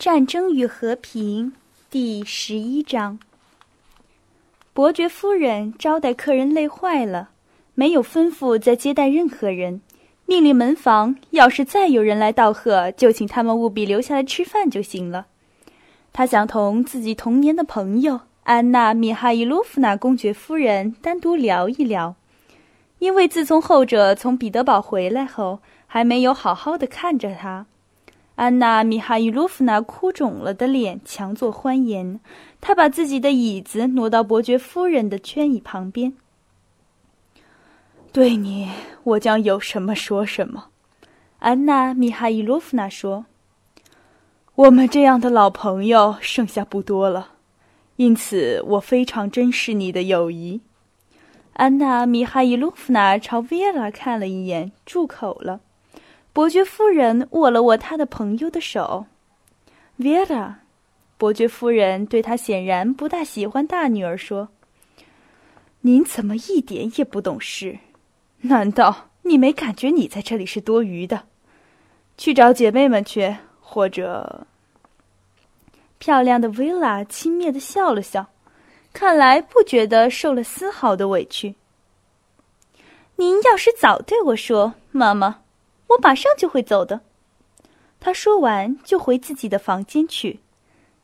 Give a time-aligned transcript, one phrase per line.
[0.00, 1.52] 战争与和平
[1.90, 3.18] 第十一章。
[4.72, 7.28] 伯爵夫人招待客人累坏了，
[7.74, 9.82] 没有吩咐再接待任何人，
[10.24, 15.26] 命令门房要是再有人来道贺，就请他们务必留下来吃饭就行了。
[16.14, 22.14] 他想同自己童年的朋友安娜·米哈伊洛夫娜公爵夫人单独聊一聊，
[23.00, 27.66] 因为自从后者从彼得堡回来后，还没有好好的看着他。
[28.36, 32.18] 安娜·米哈伊洛夫娜哭肿了的脸强作欢颜，
[32.60, 36.14] 她把自己的椅子挪到伯爵夫人的圈椅旁边。
[38.12, 38.68] 对你，
[39.04, 40.68] 我将有什么说什么。”
[41.40, 43.26] 安娜·米哈伊洛夫娜说
[44.56, 47.32] ，“我们这样的老朋友剩下不多了，
[47.96, 50.60] 因此我非常珍视你的友谊。”
[51.54, 55.60] 安娜·米哈伊洛夫娜朝维拉看了一眼，住口了。
[56.32, 59.06] 伯爵夫人握了握他的朋友的手。
[59.98, 60.54] Vera，
[61.18, 64.48] 伯爵夫人对他显然不大喜欢大女儿说
[65.82, 67.78] ：“您怎么一点也不懂事？
[68.42, 71.24] 难道你没感觉你在这里是多余的？
[72.16, 74.46] 去找姐妹们去，或者……”
[75.98, 78.30] 漂亮的维拉轻蔑的笑了笑，
[78.92, 81.56] 看来不觉得受了丝毫的委屈。
[83.16, 85.40] 您要是早对我说，妈妈。
[85.90, 87.00] 我马上就会走的，
[87.98, 90.40] 他说完就回自己的房间去。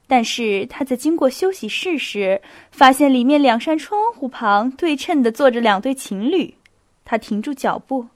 [0.09, 6.55] 但是他在经过休息室时，发现里面两扇窗户旁对称的坐着两对情侣。
[7.05, 8.07] 他停住脚步，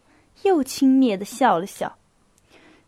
[0.43, 1.97] 又轻蔑的笑了笑。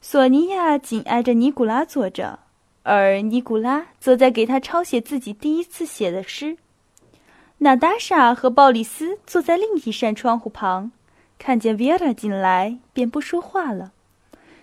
[0.01, 2.39] 索尼娅紧挨着尼古拉坐着，
[2.85, 6.57] 而尼古拉则在给他抄写自己第一次写的诗。
[7.59, 10.93] 娜达莎和鲍里斯坐在另一扇窗户旁。
[11.45, 13.91] 看见维拉进来，便不说话了。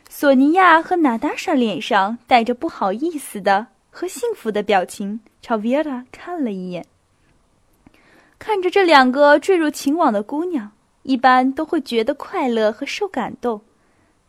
[0.07, 6.85] 索尼娅和娜达莎脸上带着不好意思的和幸福的表情，朝维拉看了一眼。
[8.39, 10.71] 看着这两个坠入情网的姑娘，
[11.03, 13.59] 一般都会觉得快乐和受感动，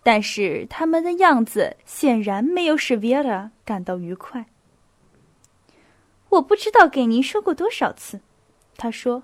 [0.02, 4.44] 但是他们的样子显然没有使维拉感到愉快。
[6.30, 8.18] 我不知道给您说过多少次，
[8.76, 9.22] 他说：“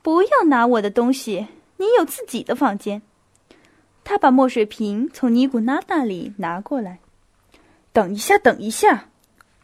[0.00, 1.46] 不要拿我的东西。”
[1.84, 3.02] 你有自己的房间。
[4.04, 6.98] 他把墨水瓶从尼古拉那里拿过来。
[7.92, 9.08] 等一下，等一下，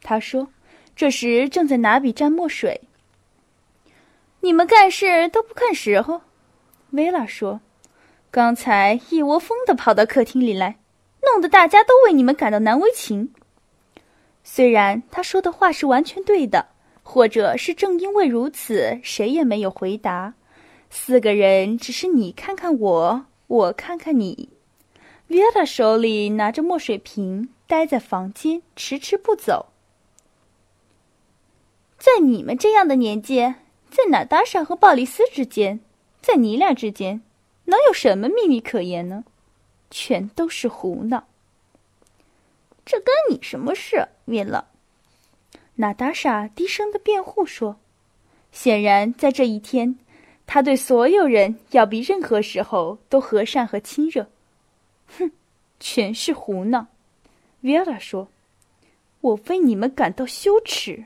[0.03, 0.49] 他说，
[0.95, 2.83] 这时正在拿笔蘸墨水。
[4.41, 6.21] 你们干事都不看时候，
[6.91, 7.61] 薇拉说，
[8.31, 10.77] 刚才一窝蜂的跑到客厅里来，
[11.23, 13.33] 弄得大家都为你们感到难为情。
[14.45, 16.69] 虽然他说的话是完全对的，
[17.03, 20.35] 或者是正因为如此，谁也没有回答。
[20.93, 24.49] 四个人只是你看看我，我看看你。
[25.29, 29.67] 维拉手里拿着墨水瓶，待在房间，迟迟不走。
[31.97, 33.55] 在你们这样的年纪，
[33.89, 35.79] 在娜达莎和鲍里斯之间，
[36.21, 37.23] 在你俩之间，
[37.67, 39.25] 能有什么秘密可言呢？
[39.93, 41.29] 全都是胡闹。
[42.85, 44.67] 这干你什么事，维拉？
[45.77, 47.77] 娜达莎低声的辩护说
[48.51, 49.97] ：“显然，在这一天。”
[50.53, 54.29] 他对所有人要比任何时候都和善和亲热。
[55.17, 55.31] 哼，
[55.79, 56.89] 全是胡闹。
[57.61, 58.27] 维拉说
[59.23, 61.05] ：“我为你们感到羞耻，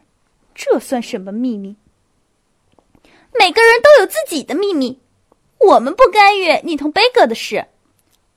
[0.54, 1.76] 这算什么秘密？
[3.38, 4.98] 每个人都有自己的秘密，
[5.58, 7.66] 我们不干预你同贝格的事。”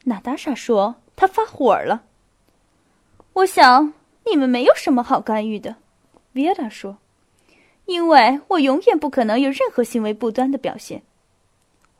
[0.03, 2.03] 娜达莎说：“他发火了。”
[3.31, 3.93] 我想
[4.25, 5.77] 你们没有什么好干预的，
[6.33, 6.97] 维拉说。
[7.87, 11.01] 因为我永远不可能有任何行为不端的表现。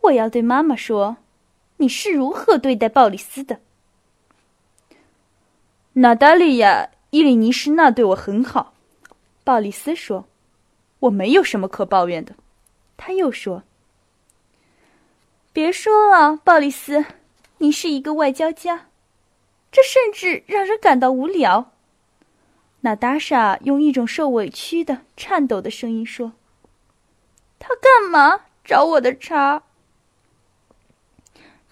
[0.02, 1.18] 我要对妈妈说
[1.78, 3.60] ：“你是如何对待鲍里斯的？”
[5.94, 8.74] 娜达利亚·伊里尼什娜对我很好，
[9.44, 10.26] 鲍里斯说
[11.00, 12.36] ：“我没有什么可抱怨的。”
[12.98, 13.64] 他又说
[15.54, 17.06] ：“别说了，鲍里斯，
[17.60, 18.88] 你是一个外交家，
[19.72, 21.72] 这甚至让人感到无聊。”
[22.88, 26.32] 娜达莎用一种受委屈的、颤抖的声音说
[27.60, 29.62] ：“他干嘛找我的茬？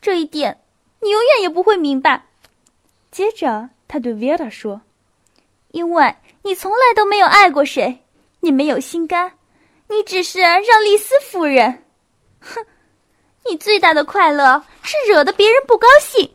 [0.01, 0.59] 这一点
[0.99, 2.25] 你永远也不会明白。”
[3.11, 4.81] 接着，他对维拉说
[5.71, 8.03] ：“因为你从来都没有爱过谁，
[8.41, 9.31] 你没有心肝，
[9.87, 11.85] 你只是让丽丝夫人。
[12.41, 12.65] 哼，
[13.49, 16.29] 你最大的快乐是惹得别人不高兴。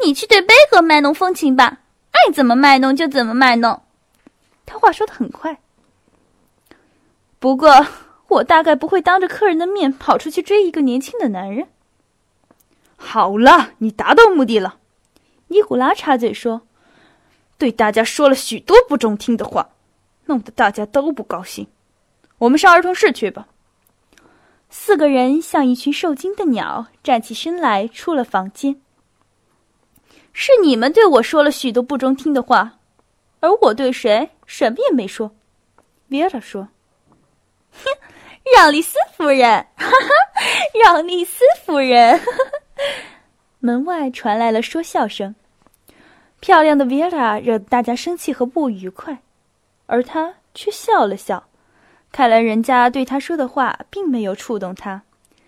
[0.00, 1.78] 你去对贝格卖弄风情吧。”
[2.26, 3.82] 爱怎么卖弄就怎么卖弄，
[4.66, 5.60] 他话说的很快。
[7.38, 7.86] 不过
[8.28, 11.68] 我大概不会当着客人的面跑出去追一个年轻的男人。
[12.96, 14.78] 好了，你达到目的了，
[15.48, 16.62] 尼古拉插嘴说
[17.56, 19.70] ：“对大家说了许多不中听的话，
[20.26, 21.68] 弄得大家都不高兴。
[22.38, 23.46] 我们上儿童室去吧。
[24.68, 28.80] 四个人像一群受惊的鸟，站起身来，出了房间。
[30.32, 32.78] 是你们对我说了许多不中听的话，
[33.40, 35.32] 而我对谁什么也没说。
[36.08, 36.68] 维尔说
[37.72, 37.90] ：“哼，
[38.56, 40.14] 让丽丝夫人，哈哈，
[40.82, 42.20] 让丽丝夫人。
[43.60, 45.34] ”门外传来了说笑声。
[46.40, 49.18] 漂亮的维拉惹大家生气和不愉快，
[49.86, 51.48] 而她却笑了笑。
[52.12, 55.02] 看来人家对她说的话并没有触动她。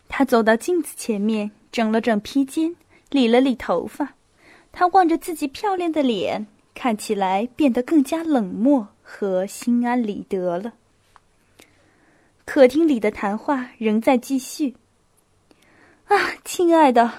[0.08, 2.74] 她走到镜子前面，整了整披肩，
[3.10, 4.14] 理了理头发。
[4.72, 10.74] 他望着自己漂亮的脸，看起来变得更加冷漠和心安理得了。
[12.44, 14.74] 客厅里的谈话仍在继续。
[16.06, 17.12] 啊，亲爱的，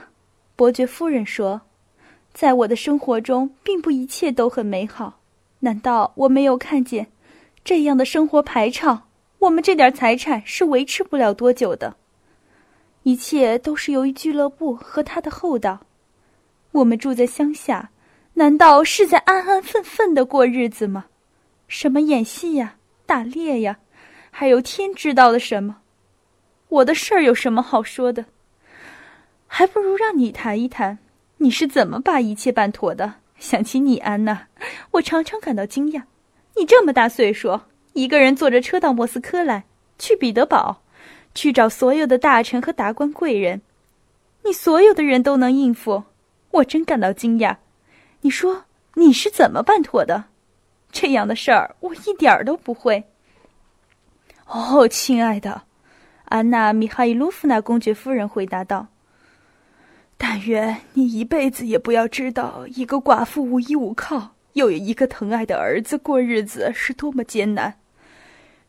[0.55, 1.61] 伯爵夫人说，
[2.33, 5.19] 在我的生活中，并不一切都很美好。
[5.59, 7.07] 难道我没有看见
[7.63, 9.03] 这样的生活排场？
[9.39, 11.95] 我们这点财产是维持不了多久的，
[13.03, 15.79] 一切都是由于俱乐部和他的厚道。
[16.71, 17.89] 我们住在乡下，
[18.33, 21.05] 难道是在安安分分的过日子吗？
[21.67, 22.75] 什么演戏呀，
[23.05, 23.77] 打猎呀，
[24.29, 25.77] 还有天知道的什么？
[26.69, 28.25] 我的事儿有什么好说的？
[29.47, 30.97] 还不如让你谈一谈，
[31.37, 33.15] 你是怎么把一切办妥的？
[33.37, 34.47] 想起你，安娜，
[34.91, 36.03] 我常常感到惊讶。
[36.55, 37.59] 你这么大岁数。
[37.93, 39.65] 一个人坐着车到莫斯科来，
[39.99, 40.81] 去彼得堡，
[41.35, 43.61] 去找所有的大臣和达官贵人，
[44.45, 46.01] 你所有的人都能应付，
[46.51, 47.57] 我真感到惊讶。
[48.21, 48.65] 你说
[48.95, 50.25] 你是怎么办妥的？
[50.91, 53.03] 这样的事儿我一点儿都不会。
[54.45, 55.63] 哦，亲爱的，
[56.25, 58.87] 安娜·米哈伊洛夫娜公爵夫人回答道
[60.19, 67.79] ：“但愿你一辈子也不要知道一个寡妇无依无靠，又有一个疼爱的儿子过日子是多么艰难。”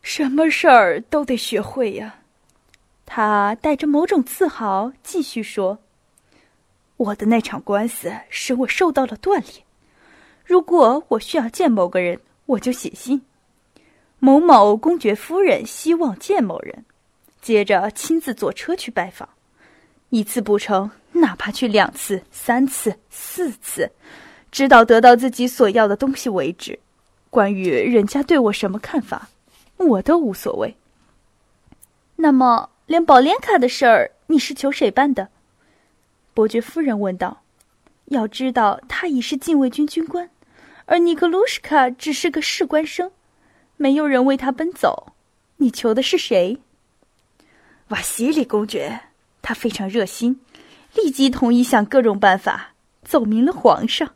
[0.01, 2.15] 什么事儿都得学会呀，
[3.05, 5.79] 他带着某种自豪继续说
[7.03, 9.63] ：“我的那场官司使我受到了锻炼。
[10.45, 13.21] 如果我需要见某个人，我就写信。
[14.19, 16.85] 某某公爵夫人希望见某人，
[17.41, 19.27] 接着亲自坐车去拜访。
[20.11, 23.91] 一次不成，哪怕去两次、三次、四次，
[24.49, 26.79] 直到得到自己所要的东西为止。
[27.29, 29.27] 关于人家对我什么看法？”
[29.75, 30.77] 我都无所谓。
[32.15, 35.27] 那么，连宝莲卡的事儿，你是求谁办的？
[36.33, 37.41] 伯爵夫人问道。
[38.05, 40.29] 要知道，他已是禁卫军军官，
[40.85, 43.11] 而尼克卢什卡只是个士官生，
[43.77, 45.13] 没有人为他奔走。
[45.57, 46.59] 你求的是谁？
[47.87, 48.99] 瓦西里公爵，
[49.41, 50.41] 他非常热心，
[50.95, 54.11] 立即同意想各种办法奏明了皇上。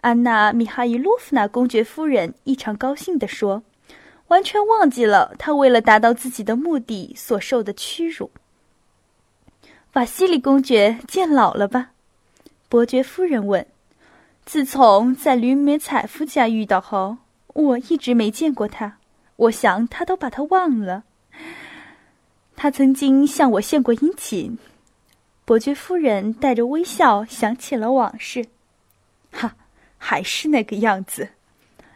[0.00, 3.62] 安娜·米哈伊洛夫娜公爵夫人异常高兴地说。
[4.28, 8.30] 完全忘记了他为了达到自己的目的所受的屈辱。
[9.94, 11.90] 瓦西里公爵见老了吧？
[12.68, 13.66] 伯爵夫人问。
[14.44, 17.16] 自从在吕梅采夫家遇到后，
[17.48, 18.98] 我一直没见过他。
[19.34, 21.02] 我想他都把他忘了。
[22.54, 24.58] 他曾经向我献过殷勤。
[25.44, 28.46] 伯爵夫人带着微笑想起了往事。
[29.32, 29.56] 哈，
[29.98, 31.30] 还是那个样子。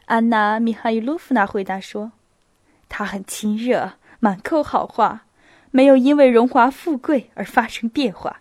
[0.07, 2.11] 安娜·米哈伊洛夫娜回答说。
[2.89, 5.27] 他很亲热，满口好话，
[5.77, 8.41] 没有因为荣华富贵而发生变化。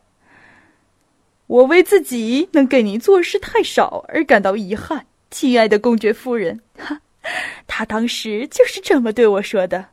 [1.48, 6.62] 我为自己能给您做事太少而感到遗憾，亲爱的公爵夫人。
[6.78, 7.02] 哈，
[7.66, 9.88] 他当时就是这么对我说的。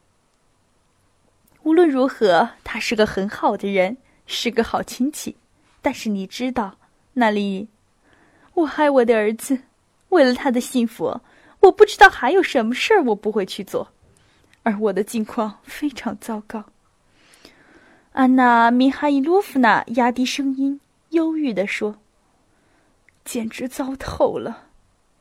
[1.62, 5.35] 无论如何，他是个很好的人，是个好亲戚。
[5.80, 6.76] 但是你知道，
[7.14, 7.68] 那里，
[8.52, 9.59] 我爱我的儿子，
[10.11, 11.18] 为了他的幸福，
[11.61, 13.90] 我不知道还有什么事儿我不会去做。
[14.62, 16.62] 而我的境况非常糟糕。
[18.12, 21.97] 安娜·米哈伊洛夫娜压低声音，忧郁地说
[23.25, 24.67] ：“简直糟透了！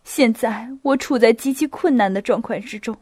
[0.03, 2.97] 现在我处在极其困难的状况之中。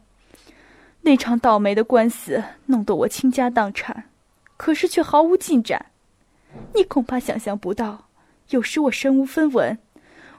[1.00, 4.10] 那场倒霉的官司弄得我倾家荡产，
[4.58, 5.86] 可是却毫无进展。
[6.74, 8.08] 你恐怕想象不到，
[8.50, 9.78] 有时我身无分文，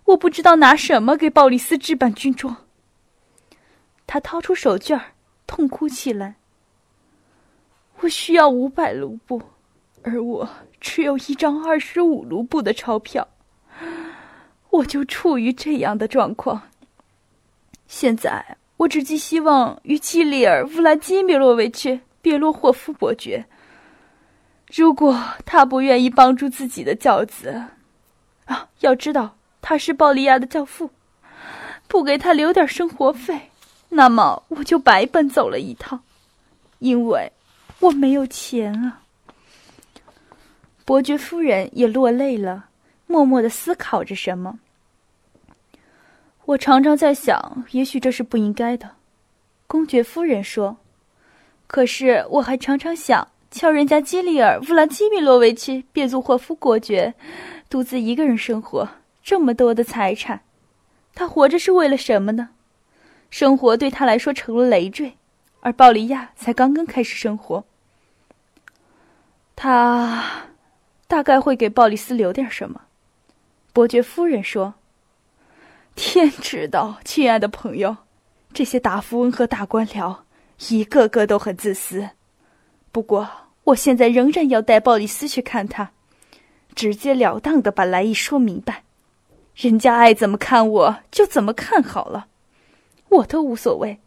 [0.05, 2.55] 我不知道拿什么给鲍里斯置办军装。”
[4.05, 5.13] 他掏出手绢儿。
[5.47, 6.35] 痛哭起来。
[8.01, 9.41] 我需要五百卢布，
[10.03, 10.47] 而我
[10.79, 13.27] 只有一张二十五卢布的钞票，
[14.69, 16.61] 我就处于这样的状况。
[17.87, 21.89] 现在我只寄希望于基里尔·乌拉基米洛维奇·
[22.21, 23.45] 别洛霍夫伯爵。
[24.73, 27.63] 如果他不愿意帮助自己的教子，
[28.45, 30.89] 啊，要知道他是鲍利亚的教父，
[31.87, 33.49] 不给他留点生活费，
[33.89, 36.01] 那么我就白奔走了一趟，
[36.77, 37.31] 因为
[37.79, 39.01] 我没有钱啊。
[40.85, 42.69] 伯爵夫人也落泪了，
[43.07, 44.59] 默默的思考着什么。
[46.45, 48.89] 我常常在想，也许这是不应该的。
[49.67, 50.77] 公爵夫人说
[51.67, 57.13] ：“可是我还常常想，瞧人家基里尔·乌拉基米洛维奇·别祖霍夫伯爵，
[57.69, 58.89] 独自一个人生活，
[59.21, 60.41] 这么多的财产。”
[61.13, 62.49] 他活着是为了什么呢？
[63.29, 65.13] 生活对他来说成了累赘，
[65.59, 67.63] 而鲍利亚才刚刚开始生活。
[69.61, 70.23] 他
[71.05, 72.79] 大概会给鲍里斯留点什么。
[73.73, 74.73] 伯爵夫人说
[75.97, 77.97] ：“天知道，亲爱的朋友，
[78.53, 80.15] 这些大富翁和大官僚
[80.69, 82.07] 一个个都很自私。
[82.93, 83.29] 不过，
[83.65, 85.91] 我现在仍然要带鲍里斯去看他，
[86.73, 88.83] 直截了当的把来意说明白。”
[89.55, 92.27] 人家爱怎么看我就怎么看好了，
[93.09, 93.99] 我都无所谓，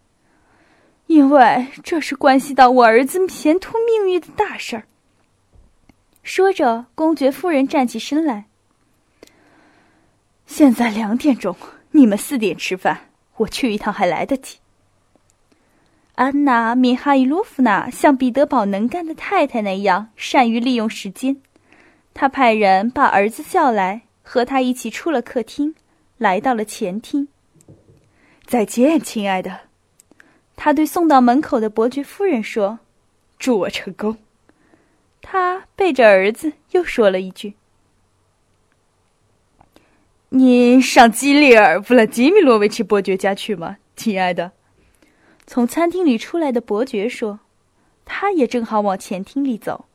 [1.08, 4.84] 因为这是关系到我儿子前途命运的大事儿。
[6.22, 8.46] 说着，公爵夫人站起身来。
[10.46, 11.56] 现在两点钟，
[11.90, 14.58] 你们四点吃饭，我去一趟还来得及。
[16.14, 21.40] 安娜·米哈伊洛夫娜像彼得堡能干的太太那样善于利用时间，
[22.14, 24.02] 她派人把儿子叫来。
[24.24, 25.74] 和他一起出了客厅，
[26.16, 27.26] 来到了前厅。
[28.46, 29.62] 再见，亲爱的，
[30.54, 32.78] 他对送到门口的伯爵夫人说
[33.36, 34.16] ：“祝我成功。”
[35.22, 37.54] 他背着儿子又说了一句
[40.28, 44.52] ：“您上基里尔·弗拉基米洛维奇伯爵家去吗，亲爱的？”
[45.46, 47.40] 从餐厅里出来的伯爵说
[48.04, 49.86] ：“他也正好往前厅里走。”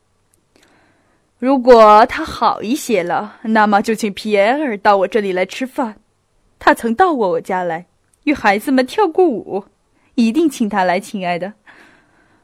[1.39, 5.99] 如果他好一些了，那么就请皮埃尔到我这里来吃饭。
[6.57, 7.85] 他曾到过我家来，
[8.23, 9.65] 与孩子们跳过舞。
[10.15, 11.53] 一定请他来，亲爱的。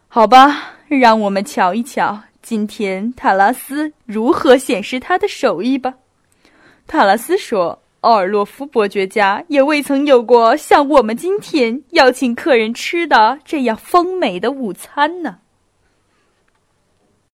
[0.08, 5.94] 好吧，让我们瞧一瞧今天塔拉斯如何显示他的手艺吧。
[6.86, 15.38] 塔拉斯说：“奥尔洛夫伯爵家也未曾有过像我们今天邀请客人吃的这样丰美的午餐呢。”